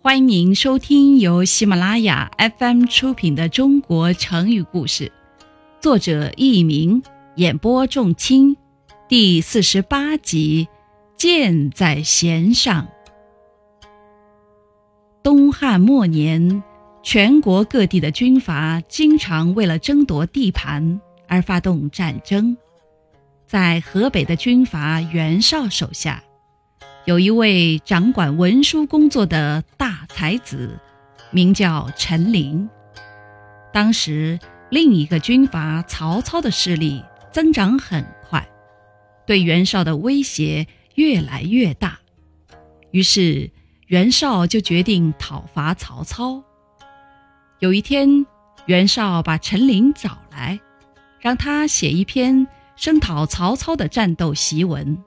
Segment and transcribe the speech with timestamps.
[0.00, 5.06] 欢迎您收听由喜马拉雅 FM 出品的《中国成语故事》，
[5.80, 7.02] 作者佚名，
[7.34, 8.56] 演播仲卿，
[9.08, 10.68] 第四十八集
[11.16, 12.86] 《箭在弦上》。
[15.20, 16.62] 东汉末年，
[17.02, 22.56] 全国各地的军阀经常为了争夺地盘而发动战争。
[23.48, 26.22] 在河北的军阀袁绍手下。
[27.08, 30.78] 有一位掌管文书工作的大才子，
[31.30, 32.68] 名叫陈琳。
[33.72, 38.46] 当时，另一个军阀曹操的势力增长很快，
[39.26, 41.98] 对袁绍的威胁越来越大。
[42.90, 43.50] 于是，
[43.86, 46.44] 袁绍就决定讨伐曹操。
[47.58, 48.26] 有一天，
[48.66, 50.60] 袁绍把陈琳找来，
[51.20, 55.02] 让他写一篇声讨曹操的战斗檄文。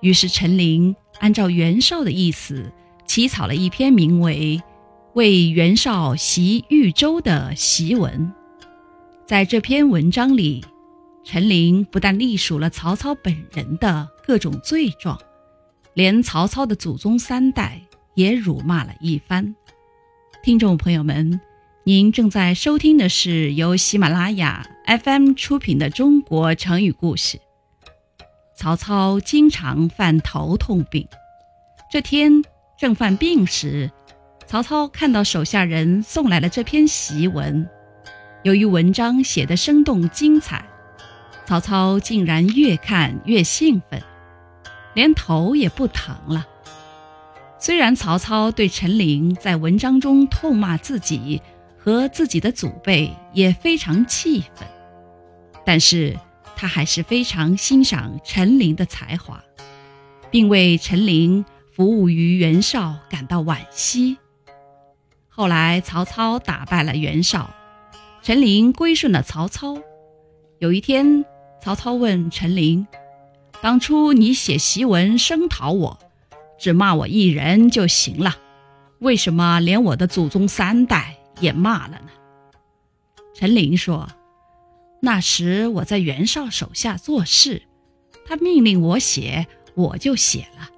[0.00, 2.72] 于是陈琳按照袁绍的意思，
[3.06, 4.60] 起草了一篇名为
[5.14, 8.32] 《为袁绍袭豫州》的檄文。
[9.26, 10.64] 在这篇文章里，
[11.24, 15.18] 陈琳不但隶属了曹操本人的各种罪状，
[15.94, 17.82] 连曹操的祖宗三代
[18.14, 19.54] 也辱骂了一番。
[20.42, 21.40] 听众朋友们，
[21.84, 24.64] 您正在收听的是由喜马拉雅
[25.02, 27.38] FM 出品的《中国成语故事》。
[28.68, 31.08] 曹操经常犯头痛病。
[31.90, 32.42] 这天
[32.76, 33.90] 正犯病时，
[34.46, 37.66] 曹操看到手下人送来了这篇檄文。
[38.42, 40.66] 由于文章写得生动精彩，
[41.46, 44.02] 曹操竟然越看越兴奋，
[44.92, 46.46] 连头也不疼了。
[47.58, 51.40] 虽然曹操对陈琳在文章中痛骂自己
[51.78, 54.68] 和自己的祖辈也非常气愤，
[55.64, 56.14] 但是。
[56.60, 59.40] 他还是非常欣赏陈琳的才华，
[60.28, 64.18] 并为陈琳服务于袁绍感到惋惜。
[65.28, 67.54] 后来曹操打败了袁绍，
[68.22, 69.78] 陈琳归顺了曹操。
[70.58, 71.24] 有一天，
[71.62, 72.84] 曹操问陈琳
[73.62, 75.96] ：“当初你写檄文声讨我，
[76.58, 78.34] 只骂我一人就行了，
[78.98, 82.10] 为什么连我的祖宗三代也骂了呢？”
[83.32, 84.08] 陈琳说。
[85.00, 87.62] 那时我在袁绍手下做事，
[88.26, 90.68] 他命令我写，我就写了。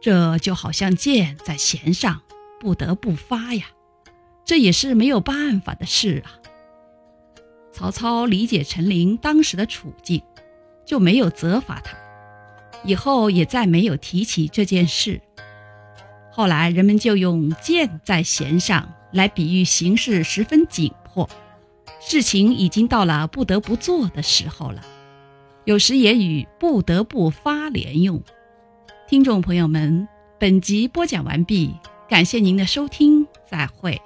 [0.00, 2.22] 这就好像箭在弦上，
[2.60, 3.66] 不得不发呀。
[4.44, 6.38] 这也是没有办法的事啊。
[7.72, 10.22] 曹操理解陈琳当时的处境，
[10.84, 11.96] 就没有责罚他，
[12.84, 15.20] 以后也再没有提起这件事。
[16.30, 21.28] 后来人们就用“箭在弦上”来比喻形势十分紧迫。
[22.12, 24.82] 事情已经到了不得不做的时候了，
[25.64, 28.22] 有时也与“不得不发”连用。
[29.08, 30.06] 听众朋友们，
[30.38, 31.72] 本集播讲完毕，
[32.10, 33.98] 感谢您的收听，再会。